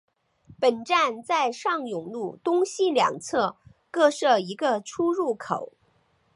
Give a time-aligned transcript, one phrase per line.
[0.59, 3.57] 本站在上永路东西两侧
[3.91, 5.73] 各设一个出入口。